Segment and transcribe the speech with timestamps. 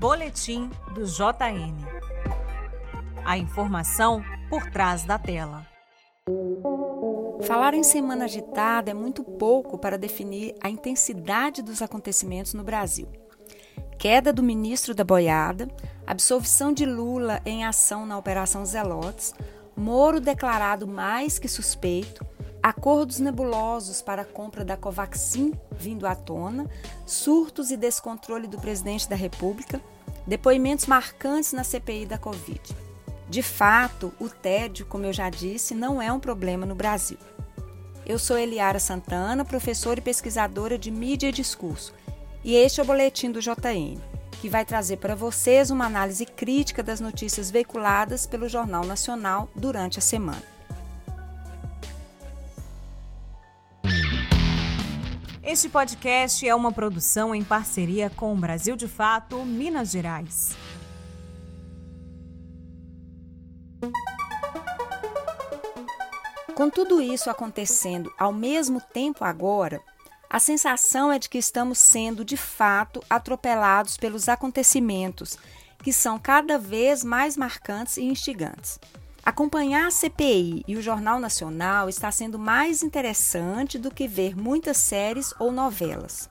[0.00, 1.76] Boletim do JN.
[3.22, 5.66] A informação por trás da tela.
[7.42, 13.08] Falar em semana agitada é muito pouco para definir a intensidade dos acontecimentos no Brasil.
[13.98, 15.68] Queda do ministro da boiada,
[16.06, 19.34] absolvição de Lula em ação na Operação Zelotes,
[19.76, 22.24] Moro declarado mais que suspeito,
[22.62, 26.68] acordos nebulosos para a compra da Covaxin vindo à tona,
[27.06, 29.80] surtos e descontrole do presidente da República,
[30.26, 32.60] depoimentos marcantes na CPI da Covid.
[33.28, 37.18] De fato, o tédio, como eu já disse, não é um problema no Brasil.
[38.04, 41.94] Eu sou Eliara Santana, professora e pesquisadora de mídia e discurso,
[42.42, 46.82] e este é o boletim do JN que vai trazer para vocês uma análise crítica
[46.82, 50.59] das notícias veiculadas pelo Jornal Nacional durante a semana.
[55.50, 60.56] Este podcast é uma produção em parceria com o Brasil de Fato, Minas Gerais.
[66.54, 69.82] Com tudo isso acontecendo ao mesmo tempo agora,
[70.30, 75.36] a sensação é de que estamos sendo, de fato, atropelados pelos acontecimentos,
[75.82, 78.78] que são cada vez mais marcantes e instigantes.
[79.24, 84.76] Acompanhar a CPI e o Jornal Nacional está sendo mais interessante do que ver muitas
[84.76, 86.28] séries ou novelas.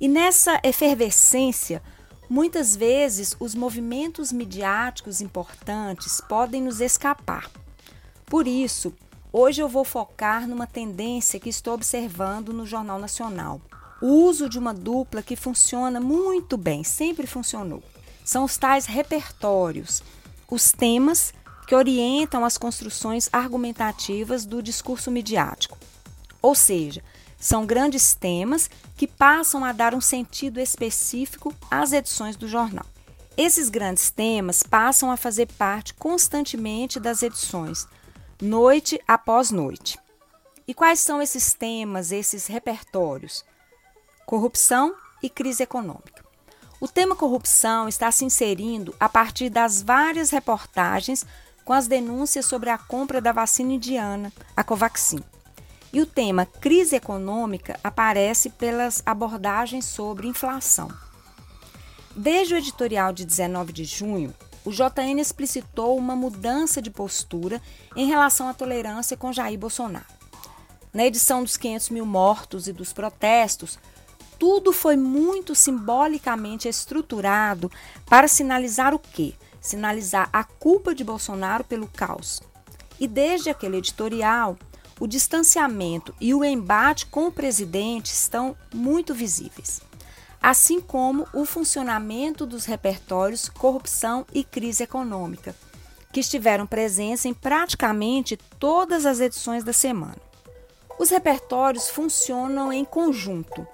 [0.00, 1.82] E nessa efervescência,
[2.28, 7.50] muitas vezes os movimentos midiáticos importantes podem nos escapar.
[8.26, 8.92] Por isso,
[9.34, 13.62] Hoje eu vou focar numa tendência que estou observando no Jornal Nacional.
[13.98, 17.82] O uso de uma dupla que funciona muito bem, sempre funcionou.
[18.22, 20.02] São os tais repertórios,
[20.50, 21.32] os temas
[21.72, 25.78] que orientam as construções argumentativas do discurso midiático.
[26.42, 27.02] Ou seja,
[27.38, 32.84] são grandes temas que passam a dar um sentido específico às edições do jornal.
[33.38, 37.86] Esses grandes temas passam a fazer parte constantemente das edições,
[38.38, 39.98] noite após noite.
[40.68, 43.46] E quais são esses temas, esses repertórios?
[44.26, 46.22] Corrupção e crise econômica.
[46.78, 51.24] O tema corrupção está se inserindo a partir das várias reportagens
[51.64, 55.20] com as denúncias sobre a compra da vacina indiana, a Covaxin.
[55.92, 60.88] E o tema crise econômica aparece pelas abordagens sobre inflação.
[62.16, 64.34] Desde o editorial de 19 de junho,
[64.64, 67.60] o JN explicitou uma mudança de postura
[67.96, 70.06] em relação à tolerância com Jair Bolsonaro.
[70.92, 73.78] Na edição dos 500 mil mortos e dos protestos,
[74.38, 77.70] tudo foi muito simbolicamente estruturado
[78.06, 79.34] para sinalizar o quê?
[79.62, 82.42] Sinalizar a culpa de Bolsonaro pelo caos.
[83.00, 84.58] E desde aquele editorial,
[85.00, 89.80] o distanciamento e o embate com o presidente estão muito visíveis
[90.42, 95.54] assim como o funcionamento dos repertórios Corrupção e Crise Econômica,
[96.12, 100.18] que estiveram presentes em praticamente todas as edições da semana.
[100.98, 103.66] Os repertórios funcionam em conjunto,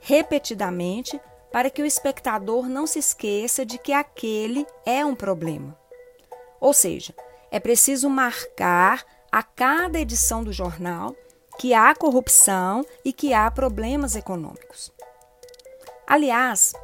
[0.00, 1.18] repetidamente,
[1.56, 5.74] para que o espectador não se esqueça de que aquele é um problema.
[6.60, 7.14] Ou seja,
[7.50, 9.02] é preciso marcar
[9.32, 11.16] a cada edição do jornal
[11.58, 14.92] que há corrupção e que há problemas econômicos.
[16.06, 16.74] Aliás,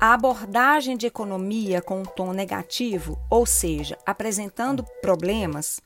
[0.00, 5.80] a abordagem de economia com um tom negativo, ou seja, apresentando problemas,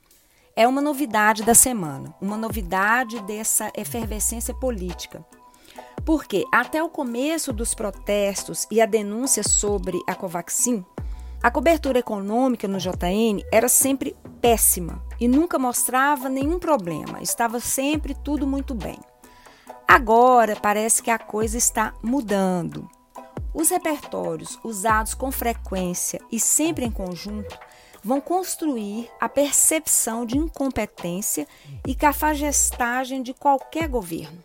[0.55, 5.23] é uma novidade da semana, uma novidade dessa efervescência política.
[6.05, 10.83] Porque até o começo dos protestos e a denúncia sobre a Covaxin,
[11.43, 18.13] a cobertura econômica no JN era sempre péssima e nunca mostrava nenhum problema, estava sempre
[18.13, 18.99] tudo muito bem.
[19.87, 22.89] Agora parece que a coisa está mudando.
[23.53, 27.57] Os repertórios usados com frequência e sempre em conjunto
[28.03, 31.47] vão construir a percepção de incompetência
[31.85, 34.41] e cafagestagem de qualquer governo.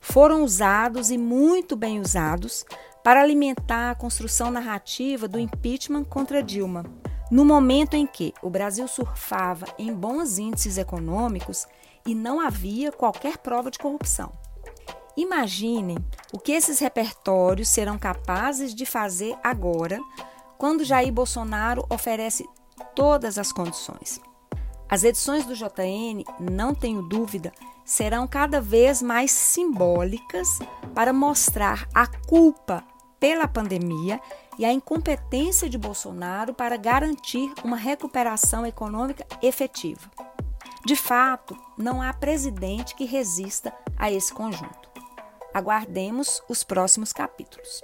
[0.00, 2.64] Foram usados e muito bem usados
[3.02, 6.84] para alimentar a construção narrativa do impeachment contra Dilma,
[7.30, 11.66] no momento em que o Brasil surfava em bons índices econômicos
[12.06, 14.32] e não havia qualquer prova de corrupção.
[15.16, 15.98] Imaginem
[16.32, 20.00] o que esses repertórios serão capazes de fazer agora,
[20.56, 22.46] quando Jair Bolsonaro oferece
[22.94, 24.20] todas as condições.
[24.90, 27.52] As edições do JN, não tenho dúvida,
[27.84, 30.48] serão cada vez mais simbólicas
[30.94, 32.82] para mostrar a culpa
[33.20, 34.20] pela pandemia
[34.58, 40.10] e a incompetência de Bolsonaro para garantir uma recuperação econômica efetiva.
[40.86, 44.88] De fato, não há presidente que resista a esse conjunto.
[45.52, 47.82] Aguardemos os próximos capítulos.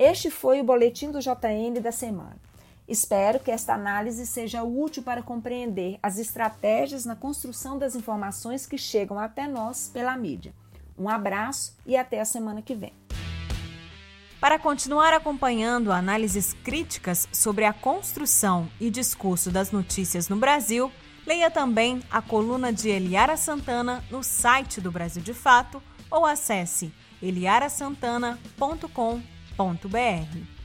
[0.00, 2.38] Este foi o boletim do JN da semana.
[2.88, 8.78] Espero que esta análise seja útil para compreender as estratégias na construção das informações que
[8.78, 10.54] chegam até nós pela mídia.
[10.98, 12.94] Um abraço e até a semana que vem.
[14.40, 20.90] Para continuar acompanhando análises críticas sobre a construção e discurso das notícias no Brasil,
[21.26, 26.90] leia também a coluna de Eliara Santana no site do Brasil de Fato ou acesse
[27.20, 30.59] eliarasantana.com.br www.ecoagro.br.